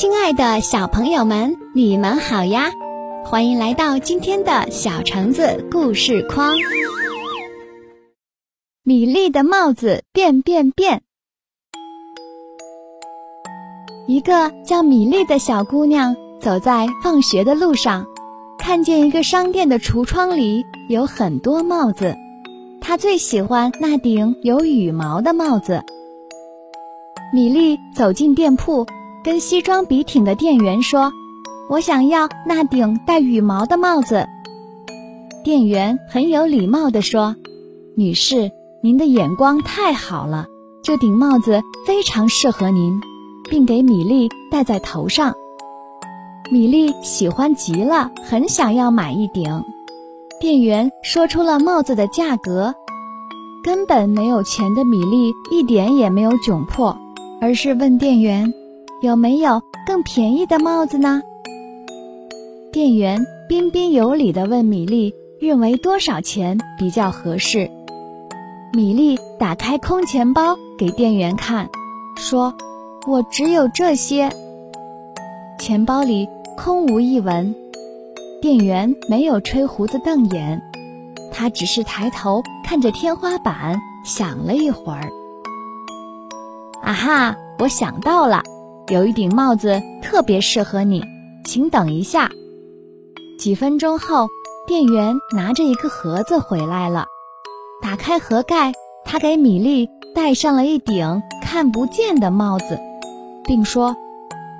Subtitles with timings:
[0.00, 2.70] 亲爱的小朋友们，你们好呀！
[3.24, 6.54] 欢迎来到今天的小橙子故事框。
[8.84, 11.02] 米粒的帽子变变变。
[14.06, 18.06] 一个叫米粒的小姑娘走在放学的路上，
[18.56, 22.14] 看见一个商店的橱窗里有很多帽子，
[22.80, 25.82] 她最喜欢那顶有羽毛的帽子。
[27.32, 28.86] 米粒走进店铺。
[29.28, 31.12] 跟西装笔挺的店员说
[31.68, 34.26] ：“我想要那顶带羽毛的帽子。”
[35.44, 37.36] 店员很有礼貌地说
[37.94, 38.50] ：“女士，
[38.82, 40.46] 您的眼光太好了，
[40.82, 42.98] 这顶帽子非常适合您，
[43.50, 45.34] 并给米粒戴在头上。”
[46.50, 49.62] 米粒喜欢极了，很想要买一顶。
[50.40, 52.74] 店员说出了帽子的价格，
[53.62, 56.96] 根本没有钱的米粒一点也没有窘迫，
[57.42, 58.54] 而是问店员。
[59.00, 61.22] 有没有更便宜的帽子呢？
[62.72, 67.70] 店员彬彬有礼地问米粒：“认为多少钱比较合适？”
[68.74, 71.68] 米粒打开空钱包给店员看，
[72.16, 72.52] 说
[73.06, 74.32] ：“我只有这些。”
[75.60, 77.54] 钱包里空无一文。
[78.42, 80.60] 店员没有吹胡子瞪眼，
[81.32, 85.08] 他只是抬头看着天花板，想了一会儿。
[86.82, 88.42] 啊哈，我想到了。
[88.90, 91.04] 有一顶帽子特别适合你，
[91.44, 92.30] 请等一下。
[93.38, 94.28] 几分钟后，
[94.66, 97.06] 店员拿着一个盒子回来了。
[97.82, 98.72] 打开盒盖，
[99.04, 102.78] 他给米粒戴上了一顶看不见的帽子，
[103.44, 103.94] 并说：“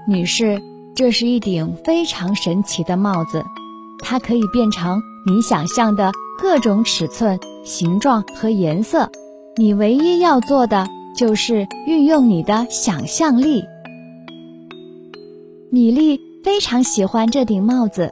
[0.06, 0.60] 女士，
[0.94, 3.42] 这是一顶非常神奇的帽子，
[4.00, 9.10] 它可以变成你想象的各种尺寸、形状和颜色。
[9.56, 13.64] 你唯一要做的就是运用你的想象力。”
[15.78, 18.10] 米粒非常喜欢这顶帽子，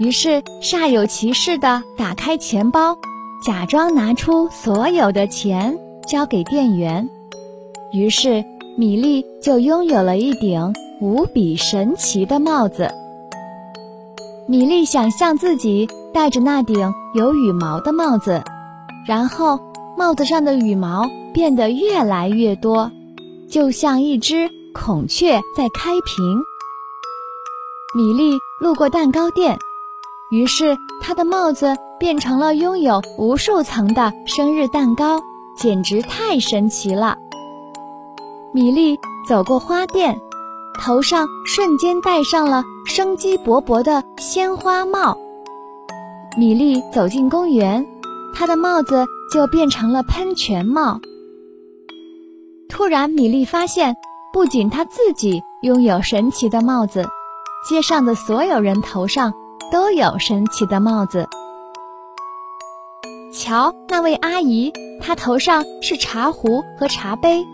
[0.00, 2.98] 于是煞有其事地打开钱包，
[3.40, 7.08] 假装拿出所有的钱交给店员。
[7.92, 8.44] 于是
[8.76, 12.90] 米粒就拥有了一顶无比神奇的帽子。
[14.48, 18.42] 米粒想象自己戴着那顶有羽毛的帽子，
[19.06, 19.56] 然后
[19.96, 22.90] 帽子上的羽毛变得越来越多，
[23.48, 26.42] 就像一只孔雀在开屏。
[27.94, 29.58] 米粒路过蛋糕店，
[30.30, 35.20] 于是她的帽子变成了拥有无数层的生日蛋糕，
[35.58, 37.18] 简直太神奇了。
[38.50, 38.98] 米粒
[39.28, 40.18] 走过花店，
[40.80, 45.18] 头上瞬间戴上了生机勃勃的鲜花帽。
[46.38, 47.86] 米粒走进公园，
[48.34, 50.98] 她的帽子就变成了喷泉帽。
[52.70, 53.94] 突然，米粒发现，
[54.32, 57.06] 不仅她自己拥有神奇的帽子。
[57.68, 59.32] 街上的所有人头上
[59.70, 61.28] 都有神奇的帽子。
[63.32, 67.44] 瞧，那位阿姨，她头上是茶壶和茶杯；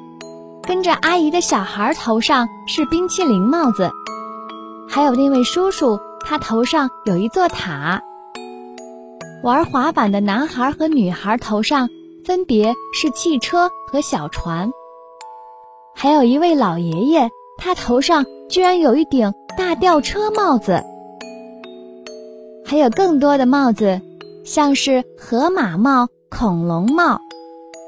[0.63, 3.91] 跟着阿姨的小孩头上是冰淇淋帽子。
[4.89, 8.03] 还有那位叔叔，他头上有一座塔。
[9.43, 11.89] 玩滑板的男孩和女孩头上
[12.25, 14.73] 分别是汽车和小船。
[15.95, 19.33] 还有一位老爷爷，他头上居然有一顶。
[19.57, 20.85] 大吊车帽子，
[22.65, 24.01] 还有更多的帽子，
[24.45, 27.19] 像是河马帽、恐龙帽，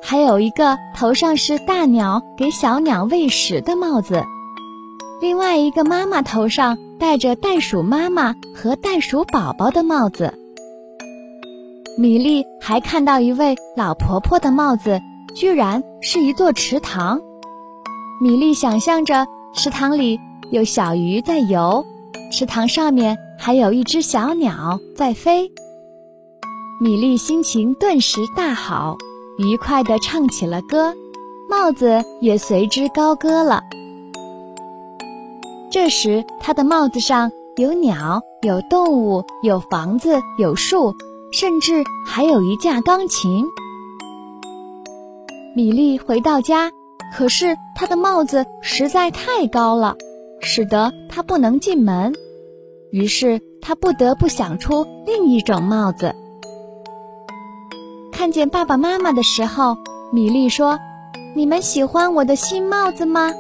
[0.03, 4.25] 还有一个头上是大鸟给小鸟喂食的帽子。
[5.21, 10.35] 另外一个妈妈头上戴着袋鼠妈妈和袋鼠宝宝的帽子。
[11.97, 15.01] 米莉还看到一位老婆婆的帽子，
[15.37, 17.21] 居然是一座池塘。
[18.21, 20.19] 米莉想象着池塘里。
[20.51, 21.87] 有小鱼在游，
[22.33, 25.53] 池塘上面还有一只小鸟在飞。
[26.81, 28.97] 米粒心情顿时大好，
[29.39, 30.93] 愉快地唱起了歌，
[31.49, 33.63] 帽子也随之高歌了。
[35.71, 40.93] 这时，他的帽子上有鸟，有动物，有房子，有树，
[41.31, 43.45] 甚至还有一架钢琴。
[45.55, 46.73] 米粒回到家，
[47.17, 49.95] 可是他的帽子实在太高了。
[50.41, 52.15] 使得他不能进门，
[52.91, 56.15] 于是他不得不想出另一种帽子。
[58.13, 59.77] 看见爸爸妈妈的时候，
[60.13, 60.79] 米莉说
[61.35, 63.33] ：“你们喜欢我的新帽子吗？”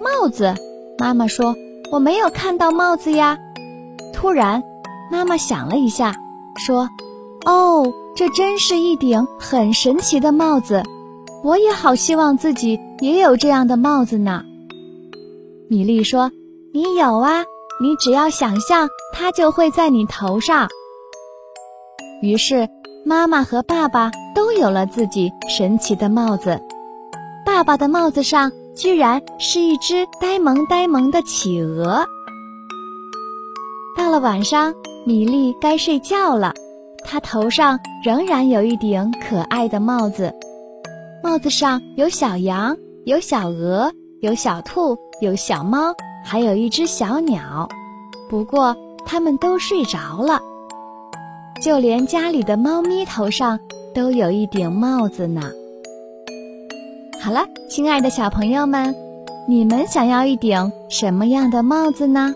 [0.00, 0.54] 帽子，
[0.98, 1.54] 妈妈说
[1.92, 3.38] ：“我没有看到帽子呀。”
[4.14, 4.62] 突然，
[5.10, 6.14] 妈妈想了一下，
[6.56, 6.88] 说
[7.44, 10.82] ：“哦，这真是一顶很神奇的帽子，
[11.42, 14.44] 我也好希望自己也有这样的帽子呢。”
[15.68, 16.30] 米莉说
[16.72, 17.44] ：“你有啊，
[17.80, 20.68] 你只要想象，它就会在你头上。
[22.22, 22.68] 于是，
[23.04, 26.60] 妈妈和爸爸都有了自己神奇的帽子。
[27.44, 32.06] 爸爸的帽子上居然是一只呆萌呆萌的企鹅。
[33.96, 34.72] 到了晚上，
[35.04, 36.54] 米粒该睡觉了，
[37.04, 40.32] 她头上仍然有一顶可爱的帽子，
[41.24, 47.68] 帽子上有小羊，有小鹅，有小兔，有小猫，还有一只小鸟。
[48.28, 50.40] 不过，它们都睡着了。
[51.62, 53.58] 就连家里的猫咪头上
[53.94, 55.50] 都有一顶帽子呢。
[57.20, 58.94] 好了，亲爱的小朋友们，
[59.48, 62.34] 你们想要一顶什么样的帽子呢？